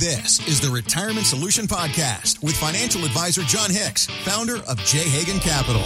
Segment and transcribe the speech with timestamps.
[0.00, 5.00] This is the Retirement Solution Podcast with financial advisor Jon Hicks, founder of J.
[5.00, 5.82] Hagan Capital.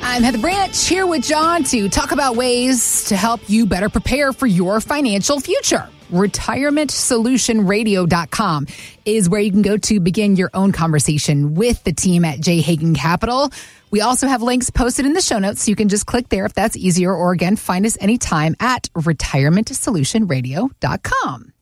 [0.00, 4.32] I'm Heather Branch here with Jon to talk about ways to help you better prepare
[4.32, 5.88] for your financial future.
[6.12, 8.66] RetirementSolutionRadio.com
[9.04, 12.60] is where you can go to begin your own conversation with the team at J.
[12.60, 13.50] Hagan Capital.
[13.90, 16.46] We also have links posted in the show notes, so you can just click there
[16.46, 21.53] if that's easier, or again, find us anytime at retirementsolutionradio.com.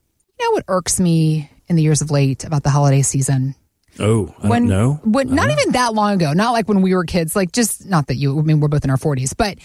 [0.43, 3.55] You know what irks me in the years of late about the holiday season?
[4.01, 5.01] Oh, I when, don't know.
[5.05, 8.09] When, not even that long ago, not like when we were kids, like just not
[8.09, 9.59] that you, I mean, we're both in our 40s, but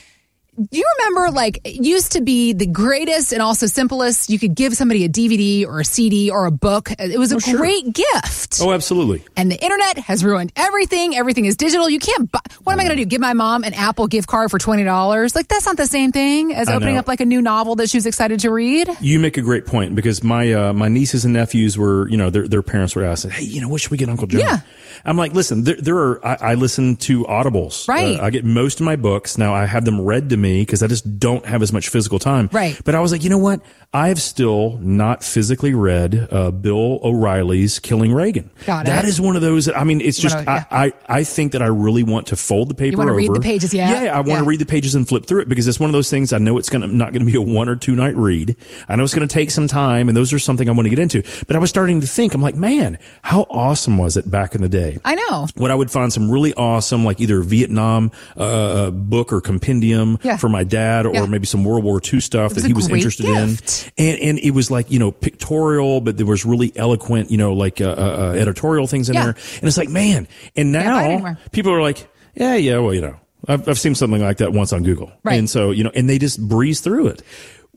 [0.57, 4.29] do you remember like it used to be the greatest and also simplest?
[4.29, 6.89] You could give somebody a DVD or a CD or a book.
[6.99, 7.57] It was a Oh, sure.
[7.57, 8.59] great gift.
[8.62, 9.23] Oh, absolutely.
[9.35, 11.15] And the internet has ruined everything.
[11.15, 11.88] Everything is digital.
[11.89, 12.39] You can't buy.
[12.63, 13.05] What am I going to do?
[13.07, 15.35] Give my mom an Apple gift card for $20?
[15.35, 17.01] Like, that's not the same thing as I opening know.
[17.01, 18.89] up like a new novel that she was excited to read.
[18.99, 22.29] You make a great point because my uh, my nieces and nephews were, you know,
[22.31, 24.59] their their parents were asking, "Hey, you know, what should we get Uncle Jon?" Yeah.
[25.05, 26.26] I'm like, listen, there, there are.
[26.26, 27.87] I, I listen to audibles.
[27.87, 28.20] Right.
[28.20, 29.54] Uh, I get most of my books now.
[29.54, 32.49] I have them read to me because I just don't have as much physical time.
[32.51, 32.79] Right.
[32.85, 33.62] But I was like, you know what?
[33.93, 38.49] I've still not physically read uh, Bill O'Reilly's Killing Reagan.
[38.65, 38.89] Got it.
[38.89, 39.65] That is one of those.
[39.65, 40.35] That, I mean, it's just.
[40.35, 40.65] wanna- yeah.
[40.71, 43.17] I, I I think that I really want to fold the paper wanna over.
[43.17, 44.04] read the pages, yeah?
[44.04, 44.12] Yeah.
[44.13, 44.37] I want Yeah.
[44.39, 46.37] to read the pages and flip through it because it's one of those things I
[46.37, 48.55] know it's gonna not gonna be a one or two night read.
[48.87, 50.99] I know it's gonna take some time, and those are something I want to get
[50.99, 51.23] into.
[51.48, 54.61] But I was starting to think, I'm like, man, how awesome was it back in
[54.61, 54.99] the day?
[55.05, 55.48] I know.
[55.55, 60.37] when I would find some really awesome, like either Vietnam uh, book or compendium Yeah.
[60.38, 61.26] For my dad, or Yeah.
[61.26, 63.91] maybe some World War II stuff that he was interested gift.
[63.98, 67.38] in, and and it was like you know pictorial, but there was really eloquent, you
[67.38, 69.24] know, like uh, uh, uh, editorial things in Yeah.
[69.24, 73.16] there, and it's like man, and now people are like, yeah, yeah, well, you know,
[73.47, 75.38] I've I've seen something like that once on Google, Right.
[75.40, 77.22] and so you know, and they just breeze through it.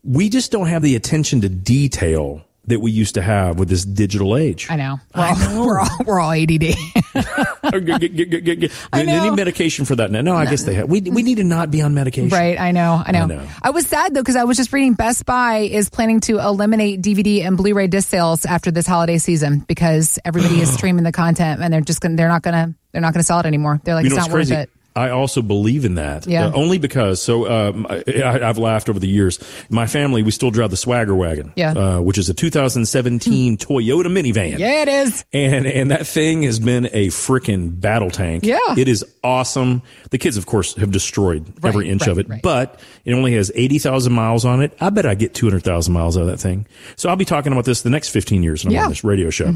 [0.03, 3.83] We just don't have the attention to detail that we used to have with this
[3.83, 4.67] digital age.
[4.69, 4.99] I know.
[5.15, 6.59] We're all, we're all, we're all ADD.
[6.59, 9.23] Get- get- get- get- get- I know.
[9.23, 10.21] need medication for that now.
[10.21, 10.89] No, I guess they have.
[10.89, 12.29] We we need to not be on medication.
[12.29, 13.23] Right, I know, I know.
[13.23, 13.25] I,
[13.67, 13.71] know.
[13.71, 17.45] was sad though because I was just reading Best Buy is planning to eliminate DVD
[17.45, 21.73] and Blu-ray disc sales after this holiday season because everybody is streaming the content and
[21.73, 23.79] they're just gonna they're not gonna they're not gonna sell it anymore.
[23.83, 24.69] They're like You it's know not what's worth it.
[24.95, 26.27] I also believe in that.
[26.27, 26.47] Yeah.
[26.47, 28.03] Uh, only because, so um, I,
[28.43, 29.39] I've laughed over the years.
[29.69, 31.71] My family, we still drive the Swagger wagon, Yeah.
[31.71, 34.59] uh, which is a 2017 Toyota minivan.
[34.59, 35.23] Yeah, it is.
[35.31, 38.43] And and that thing has been a freaking battle tank.
[38.45, 38.59] Yeah.
[38.77, 39.81] It is awesome.
[40.09, 42.41] The kids, of course, have destroyed every inch right, of it, right.
[42.41, 44.75] but it only has 80,000 miles on it.
[44.81, 46.67] I bet I get 200,000 miles out of that thing.
[46.97, 49.29] So I'll be talking about this the next 15 years when I'm on this radio
[49.29, 49.53] show.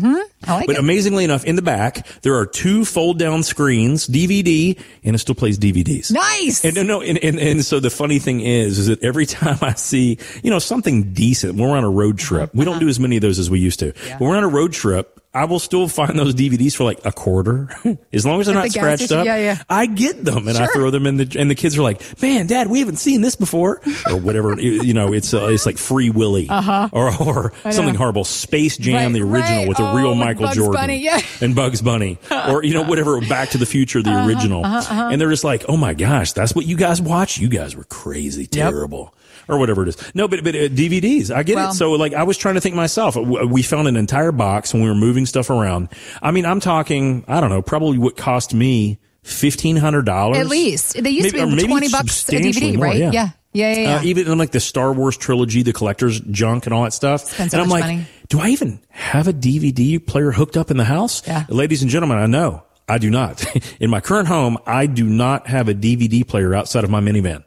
[0.47, 0.79] I like but it.
[0.79, 5.35] amazingly enough, in the back, there are two fold down screens, DVD, and it still
[5.35, 6.11] plays DVDs.
[6.11, 6.63] Nice.
[6.63, 9.57] And no, no, and, and, and so the funny thing is, is that every time
[9.61, 12.87] I see, you know, something decent, when we're on a road trip, we don't do
[12.87, 13.93] as many of those as we used to.
[14.11, 17.11] But we're on a road trip, I will still find those DVDs for like a
[17.11, 17.69] quarter,
[18.13, 19.19] as long as they're At not the scratched station?
[19.19, 19.25] up.
[19.25, 19.61] Yeah, yeah.
[19.69, 22.47] I get them and I throw them in the, and the kids are like, "Man,
[22.47, 24.59] Dad, we haven't seen this before," or whatever.
[24.59, 26.89] you know, it's uh, it's like Free Willy, uh-huh.
[26.93, 29.67] or or something horrible, Space Jam, Right, the original right.
[29.67, 31.19] with the Oh, real Michael Bugs Jordan Bunny, yeah.
[31.41, 32.17] and Bugs Bunny,
[32.47, 35.65] or you know whatever, Back to the Future, the Uh-huh, original, and they're just like,
[35.67, 37.37] "Oh my gosh, that's what you guys watch?
[37.37, 39.13] You guys were crazy, terrible."
[39.47, 40.15] Or whatever it is.
[40.15, 41.75] No, but, but uh, DVDs, I get Well- it.
[41.75, 44.89] So like, I was trying to think myself, we found an entire box when we
[44.89, 45.89] were moving stuff around.
[46.21, 50.35] I mean, I'm talking, I don't know, probably what cost me $1,500.
[50.35, 52.97] At least they used Maybe- to be maybe twenty bucks a DVD, more, right?
[52.97, 53.11] yeah.
[53.11, 53.81] Yeah, yeah, yeah.
[53.81, 53.95] yeah.
[53.97, 57.21] Uh, even in like the Star Wars trilogy, the collector's junk and all that stuff.
[57.25, 58.05] Spend so and I'm like, money.
[58.29, 61.25] do I even have a DVD player hooked up in the house?
[61.25, 61.45] Yeah.
[61.49, 63.45] Ladies and gentlemen, I know I do not.
[63.79, 67.43] in my current home, I do not have a DVD player outside of my minivan.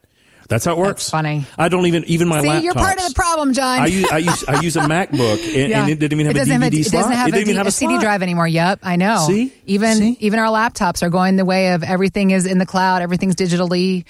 [0.49, 1.09] That's how it works.
[1.09, 1.45] funny.
[1.57, 2.63] I don't even, even my See, laptops.
[2.63, 3.79] you're part of the problem, Jon.
[3.79, 5.81] I use, I use, I use a MacBook and, Yeah.
[5.83, 6.83] and it didn't even have It a DVD have a, slot.
[6.83, 8.01] It doesn't have, it a, didn't even have a, a CD slot.
[8.01, 8.47] drive anymore.
[8.47, 9.25] Yep, I know.
[9.27, 9.53] See?
[9.67, 10.17] Even See?
[10.19, 13.01] even our laptops are going the way of everything is in the cloud.
[13.03, 14.05] Everything's digitally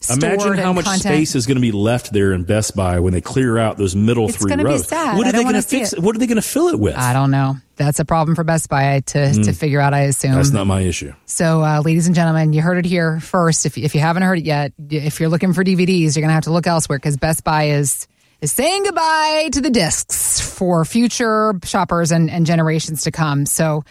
[0.00, 0.22] stored.
[0.24, 1.02] Imagine how much content.
[1.02, 3.94] space is going to be left there in Best Buy when they clear out those
[3.94, 4.88] middle It's three rows.
[4.88, 5.16] sad.
[5.16, 5.92] What I are they don't going to fix?
[5.92, 6.00] it.
[6.00, 6.96] What are they going to fill it with?
[6.96, 7.58] I don't know.
[7.76, 9.92] That's a problem for Best Buy to to figure out.
[9.92, 10.32] I assume.
[10.32, 11.12] That's not my issue.
[11.26, 13.66] So, uh, ladies and gentlemen, you heard it here first.
[13.66, 16.34] If, if you haven't heard it yet, if you're looking for DVDs, you're going to
[16.34, 18.08] have to look elsewhere because Best Buy is
[18.40, 23.46] is saying goodbye to the discs for future shoppers and, and generations to come.
[23.46, 23.84] So,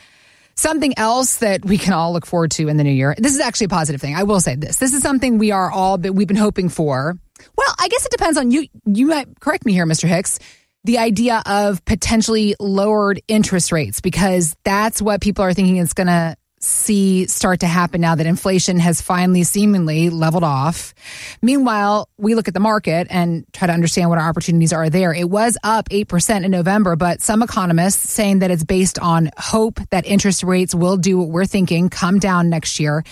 [0.56, 3.16] something else that we can all look forward to in the new year.
[3.18, 4.16] This is actually a positive thing.
[4.16, 4.78] I will say this.
[4.78, 7.18] This is something we are all we've been hoping for.
[7.56, 8.68] Well, I guess it depends on you.
[8.86, 10.08] You might correct me here, Mr.
[10.08, 10.40] Hicks.
[10.86, 16.08] The idea of potentially lowered interest rates because that's what people are thinking is going
[16.08, 20.94] to see start to happen now that inflation has finally seemingly leveled off.
[21.42, 25.12] Meanwhile, we look at the market and try to understand what our opportunities are there.
[25.12, 29.80] It was up 8% in November, but some economists saying that it's based on hope
[29.90, 33.04] that interest rates will do what we're thinking, come down next year.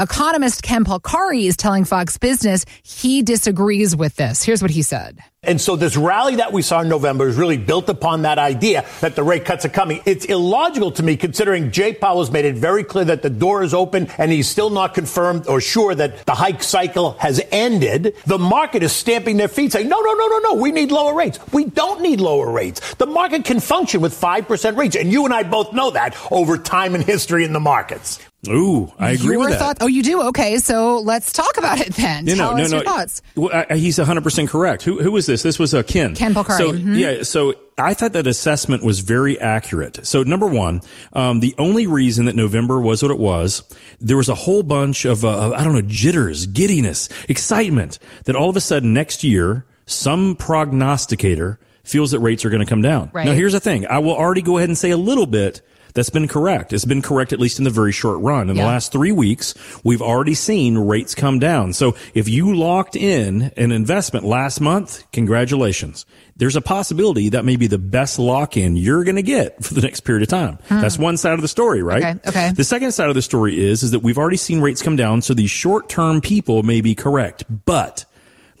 [0.00, 4.44] Economist Ken Polcari is telling Fox Business he disagrees with this.
[4.44, 5.18] Here's what he said.
[5.42, 8.84] And so this rally that we saw in November is really built upon that idea
[9.00, 10.00] that the rate cuts are coming.
[10.06, 13.64] It's illogical to me considering Jay Powell has made it very clear that the door
[13.64, 18.14] is open and he's still not confirmed or sure that the hike cycle has ended.
[18.24, 21.12] The market is stamping their feet saying, no, no, no, no, no, we need lower
[21.12, 21.40] rates.
[21.52, 22.94] We don't need lower rates.
[22.94, 24.94] The market can function with 5% rates.
[24.94, 28.20] And you and I both know that over time and history in the markets.
[28.46, 29.58] Ooh, I agree Your with that.
[29.58, 29.76] thought?
[29.80, 30.22] Oh, you do?
[30.28, 32.24] Okay, so let's talk about it then.
[32.24, 32.90] No, Tell no, us no, your no.
[32.92, 33.20] thoughts.
[33.34, 34.84] Well, I, he's 100% correct.
[34.84, 35.42] Who, who was this?
[35.42, 36.14] This was uh, Ken.
[36.14, 36.56] Ken Polcari.
[36.58, 36.96] So, Mhm.
[36.96, 40.06] yeah, so I thought that assessment was very accurate.
[40.06, 40.82] So, number one,
[41.14, 43.64] um, the only reason that November was what it was,
[44.00, 48.48] there was a whole bunch of, uh, I don't know, jitters, giddiness, excitement that all
[48.48, 53.10] of a sudden next year, some prognosticator feels that rates are going to come down.
[53.12, 53.26] Right.
[53.26, 53.86] Now, here's the thing.
[53.88, 55.60] I will already go ahead and say a little bit
[55.98, 56.72] that's been correct.
[56.72, 58.48] It's been correct at least in the very short run.
[58.48, 58.62] In Yeah.
[58.62, 59.52] the last three weeks,
[59.82, 61.72] we've already seen rates come down.
[61.72, 66.06] So if you locked in an investment last month, congratulations.
[66.36, 69.74] There's a possibility that may be the best lock in you're going to get for
[69.74, 70.58] the next period of time.
[70.68, 70.80] Hmm.
[70.80, 72.16] That's one side of the story, right?
[72.16, 72.52] Okay, okay.
[72.54, 75.20] The second side of the story is, is that we've already seen rates come down.
[75.22, 78.04] So these short term people may be correct, but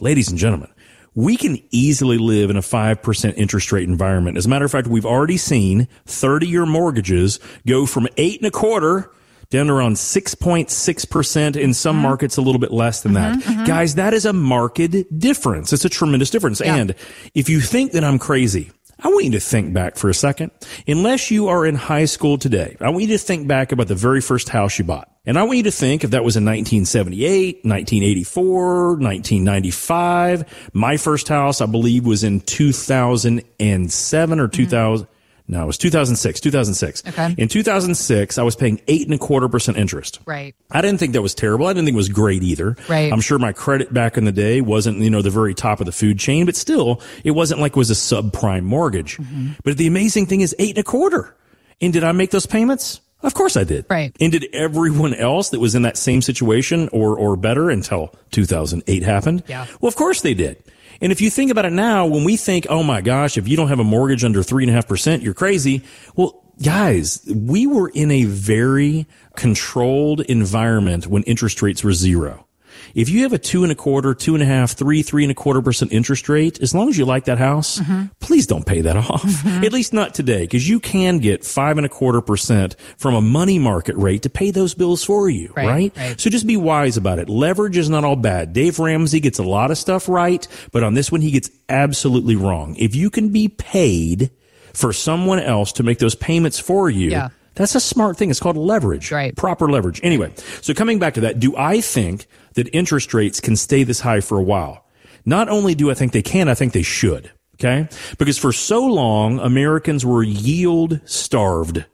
[0.00, 0.70] ladies and gentlemen,
[1.18, 4.36] we can easily live in a 5% interest rate environment.
[4.36, 8.46] As a matter of fact, we've already seen 30 year mortgages go from eight and
[8.46, 9.10] a quarter
[9.50, 11.56] down to around 6.6%.
[11.56, 12.02] In some Mm-hmm.
[12.02, 13.40] markets, a little bit less than that.
[13.66, 14.80] Guys, that is a marked
[15.18, 15.72] difference.
[15.72, 16.60] It's a tremendous difference.
[16.60, 16.76] Yeah.
[16.76, 16.94] And
[17.34, 18.70] if you think that I'm crazy,
[19.00, 20.50] I want you to think back for a second.
[20.88, 23.94] Unless you are in high school today, I want you to think back about the
[23.94, 25.08] very first house you bought.
[25.24, 30.70] And I want you to think if that was in 1978, 1984, 1995.
[30.72, 35.06] My first house, I believe, was in 2007 or 2000.
[35.50, 37.02] No, it was 2006, 2006.
[37.06, 37.34] Okay.
[37.38, 40.20] In 2006, I was paying eight and a quarter percent interest.
[40.26, 40.54] Right.
[40.70, 41.66] I didn't think that was terrible.
[41.66, 42.76] I didn't think it was great either.
[42.86, 43.10] Right.
[43.10, 45.86] I'm sure my credit back in the day wasn't, you know, the very top of
[45.86, 49.16] the food chain, but still, it wasn't like it was a subprime mortgage.
[49.16, 49.52] Mm-hmm.
[49.64, 51.34] But the amazing thing is eight and a quarter.
[51.80, 53.00] And did I make those payments?
[53.22, 53.86] Of course I did.
[53.90, 54.14] Right.
[54.20, 59.02] And did everyone else that was in that same situation or, or better until 2008
[59.02, 59.42] happened?
[59.48, 59.66] Yeah.
[59.80, 60.62] Well, of course they did.
[61.00, 63.56] And if you think about it now, when we think, oh my gosh, if you
[63.56, 65.82] don't have a mortgage under three and a half percent, you're crazy.
[66.16, 69.06] Well, guys, we were in a very
[69.36, 72.47] controlled environment when interest rates were zero.
[72.94, 75.30] If you have a two and a quarter, two and a half, three, three and
[75.30, 78.06] a quarter percent interest rate, as long as you like that house, mm-hmm.
[78.20, 79.22] please don't pay that off.
[79.22, 79.64] Mm-hmm.
[79.64, 83.20] At least not today, because you can get five and a quarter percent from a
[83.20, 85.96] money market rate to pay those bills for you, Right, right?
[85.96, 86.20] right.
[86.20, 87.28] So just be wise about it.
[87.28, 88.52] Leverage is not all bad.
[88.52, 92.36] Dave Ramsey gets a lot of stuff right, but on this one, he gets absolutely
[92.36, 92.76] wrong.
[92.76, 94.30] If you can be paid
[94.74, 97.28] for someone else to make those payments for you, Yeah.
[97.58, 98.30] That's a smart thing.
[98.30, 99.12] It's called leverage.
[99.12, 99.36] Right.
[99.36, 100.00] Proper leverage.
[100.02, 100.32] Anyway,
[100.62, 104.20] so coming back to that, do I think that interest rates can stay this high
[104.20, 104.86] for a while?
[105.26, 107.32] Not only do I think they can, I think they should.
[107.56, 107.88] Okay.
[108.18, 111.84] Because for so long, Americans were yield starved.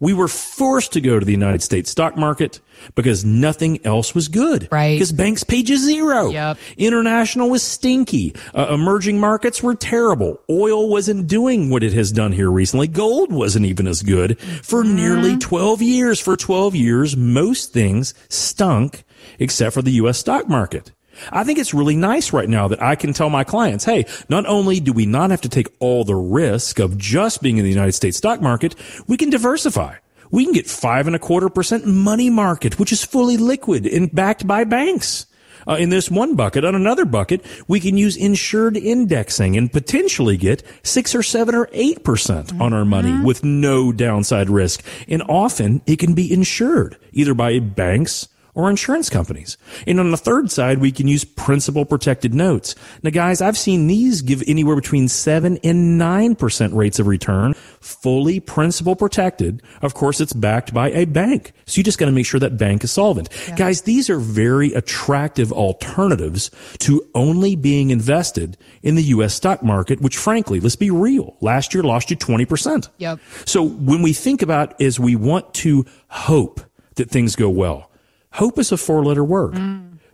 [0.00, 2.60] We were forced to go to the United States stock market
[2.94, 4.68] because nothing else was good.
[4.70, 4.94] Right.
[4.94, 6.30] Because banks paid you zero.
[6.30, 6.58] Yep.
[6.76, 8.34] International was stinky.
[8.54, 10.40] Uh, emerging markets were terrible.
[10.48, 12.86] Oil wasn't doing what it has done here recently.
[12.86, 16.20] Gold wasn't even as good for nearly 12 years.
[16.20, 19.04] For 12 years, most things stunk
[19.38, 20.18] except for the U.S.
[20.18, 20.92] stock market.
[21.32, 24.46] I think it's really nice right now that I can tell my clients, hey, not
[24.46, 27.70] only do we not have to take all the risk of just being in the
[27.70, 28.74] United States stock market,
[29.06, 29.96] we can diversify.
[30.30, 34.14] We can get five and a quarter percent money market, which is fully liquid and
[34.14, 35.26] backed by banks.
[35.66, 40.38] Uh, in this one bucket, on another bucket, we can use insured indexing and potentially
[40.38, 44.82] get six or seven or eight percent on our money with no downside risk.
[45.08, 49.56] And often it can be insured either by banks or insurance companies.
[49.86, 52.74] And on the third side, we can use principal protected notes.
[53.02, 57.54] Now, guys, I've seen these give anywhere between seven and nine percent rates of return,
[57.80, 59.62] fully principal protected.
[59.82, 61.52] Of course, it's backed by a bank.
[61.66, 63.28] So you just got to make sure that bank is solvent.
[63.56, 69.34] Guys, these are very attractive alternatives to only being invested in the U.S.
[69.34, 72.88] stock market, which frankly, let's be real, last year lost you 20%.
[72.98, 73.20] Yep.
[73.44, 76.60] So when we think about is we want to hope
[76.96, 77.90] that things go well.
[78.32, 79.54] Hope is a four letter word,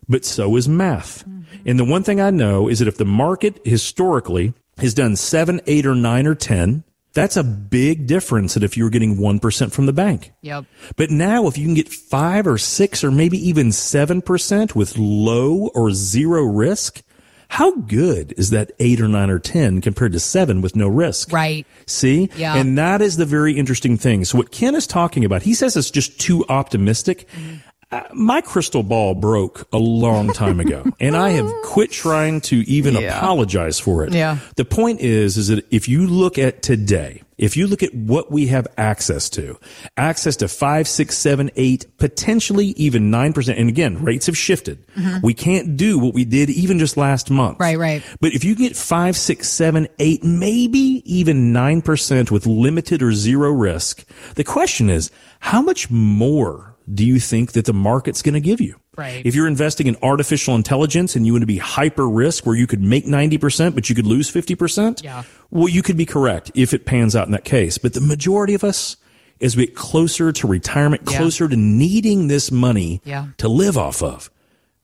[0.08, 1.24] but so is math.
[1.66, 5.60] And the one thing I know is that if the market historically has done seven,
[5.66, 9.72] eight, or nine, or 10, That's a big difference that if you were getting 1%
[9.72, 10.32] from the bank.
[10.42, 10.64] Yep.
[10.96, 15.68] But now if you can get five or six or maybe even 7% with low
[15.74, 17.02] or zero risk,
[17.50, 21.32] how good is that eight or nine or 10 compared to seven with no risk?
[21.32, 21.64] Right.
[21.86, 22.30] See?
[22.36, 22.56] Yeah.
[22.56, 24.24] And that is the very interesting thing.
[24.24, 27.28] So what Ken is talking about, he says it's just too optimistic.
[27.28, 27.54] Mm-hmm.
[27.94, 32.56] Uh, my crystal ball broke a long time ago and I have quit trying to
[32.68, 33.16] even Yeah.
[33.18, 34.12] apologize for it.
[34.12, 34.38] Yeah.
[34.56, 38.30] The point is, is that if you look at today, if you look at what
[38.32, 39.58] we have access to,
[39.96, 43.58] access to five, six, seven, eight, potentially even 9%.
[43.58, 44.84] And again, rates have shifted.
[45.22, 47.54] We can't do what we did even just last month.
[47.58, 47.62] Mm-hmm.
[47.62, 48.02] Right, right.
[48.20, 53.50] But if you get five, six, seven, eight, maybe even 9% with limited or zero
[53.50, 54.04] risk,
[54.36, 55.10] the question is,
[55.40, 58.76] how much more do you think that the market's going to give you?
[58.96, 59.24] Right.
[59.24, 62.66] If you're investing in artificial intelligence and you want to be hyper risk where you
[62.66, 65.24] could make 90%, but you could lose 50%, Yeah.
[65.50, 67.78] well, you could be correct if it pans out in that case.
[67.78, 68.96] But the majority of us,
[69.40, 71.16] as we get closer to retirement, Yeah.
[71.18, 73.26] closer to needing this money Yeah.
[73.38, 74.30] to live off of,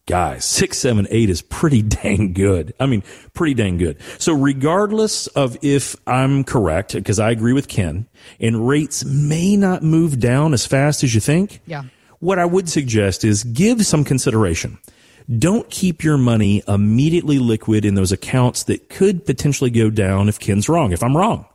[0.06, 2.74] guys, six, seven, eight is pretty dang good.
[2.80, 3.02] I mean,
[3.34, 3.98] pretty dang good.
[4.18, 8.08] So regardless of if I'm correct, because I agree with Ken,
[8.40, 11.60] and rates may not move down as fast as you think.
[11.66, 11.84] Yeah.
[12.18, 14.78] What I would suggest is give some consideration.
[15.38, 20.40] Don't keep your money immediately liquid in those accounts that could potentially go down if
[20.40, 21.46] Ken's wrong, if I'm wrong.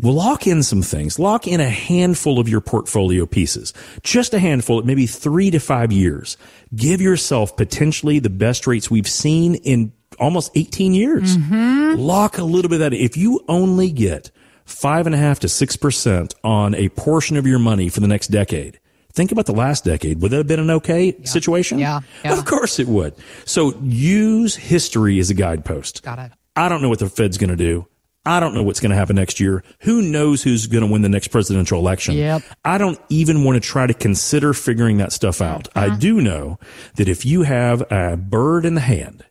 [0.00, 1.18] Well, lock in some things.
[1.18, 3.72] Lock in a handful of your portfolio pieces.
[4.02, 6.36] Just a handful at maybe three to five years.
[6.74, 11.36] Give yourself potentially the best rates we've seen in almost 18 years.
[11.36, 12.00] Mm-hmm.
[12.00, 12.94] Lock a little bit of that.
[12.94, 14.30] If you only get
[14.64, 18.08] five and a half to six percent on a portion of your money for the
[18.08, 18.78] next decade,
[19.12, 20.20] think about the last decade.
[20.22, 21.78] Would that have been an okay situation?
[21.78, 22.32] Yeah, yeah.
[22.32, 23.14] Of course it would.
[23.44, 26.02] So use history as a guidepost.
[26.02, 26.32] Got it.
[26.54, 27.86] I don't know what the Fed's going to do.
[28.24, 29.64] I don't know what's going to happen next year.
[29.80, 32.14] Who knows who's going to win the next presidential election?
[32.14, 32.42] Yep.
[32.64, 35.68] I don't even want to try to consider figuring that stuff out.
[35.74, 35.96] I uh-huh.
[35.96, 36.58] do know
[36.94, 39.24] that if you have a bird in the hand,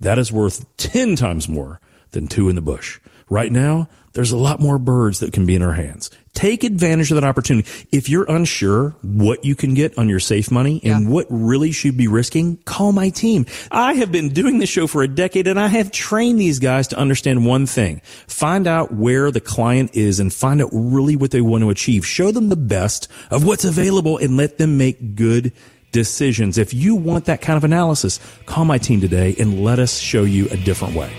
[0.00, 1.80] that is worth 10 times more
[2.12, 3.00] than two in the bush.
[3.30, 6.10] Right now, there's a lot more birds that can be in our hands.
[6.32, 7.68] Take advantage of that opportunity.
[7.92, 11.10] If you're unsure what you can get on your safe money and Yeah.
[11.10, 13.44] what really should be risking, call my team.
[13.70, 16.88] I have been doing this show for a decade and I have trained these guys
[16.88, 18.00] to understand one thing.
[18.28, 22.06] Find out where the client is and find out really what they want to achieve.
[22.06, 25.52] Show them the best of what's available and let them make good
[25.92, 26.56] decisions.
[26.56, 30.22] If you want that kind of analysis, call my team today and let us show
[30.22, 31.10] you a different way.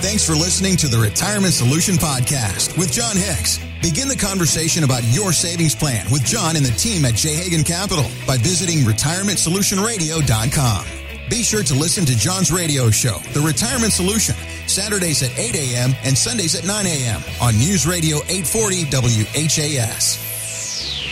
[0.00, 3.58] Thanks for listening to the Retirement Solution Podcast with Jon Hicks.
[3.82, 7.34] Begin the conversation about your savings plan with Jon and the team at J.
[7.34, 10.86] Hagan Capital by visiting retirementsolutionradio.com.
[11.28, 14.36] Be sure to listen to Jon's radio show, The Retirement Solution,
[14.66, 15.90] Saturdays at 8 a.m.
[16.04, 17.20] and Sundays at 9 a.m.
[17.42, 20.27] on News Radio 840 WHAS.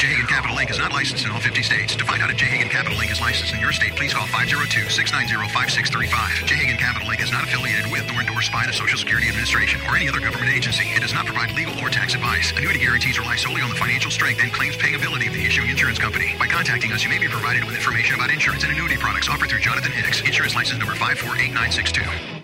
[0.06, 0.14] J.
[0.14, 0.70] Hagan Capital Inc.
[0.70, 1.96] is not licensed in all 50 states.
[1.96, 2.46] To find out if J.
[2.46, 3.10] Hagan Capital Inc.
[3.10, 6.46] is licensed in your state, please call 502-690-5635.
[6.46, 6.54] J.
[6.54, 7.20] Hagan Capital Inc.
[7.20, 10.54] is not affiliated with nor endorsed by the Social Security Administration or any other government
[10.54, 10.84] agency.
[10.94, 12.52] It does not provide legal or tax advice.
[12.54, 15.70] Annuity guarantees rely solely on the financial strength and claims paying ability of the issuing
[15.70, 16.36] insurance company.
[16.38, 19.50] By contacting us, you may be provided with information about insurance and annuity products offered
[19.50, 22.35] through Jonathan Hicks, insurance license number 548962.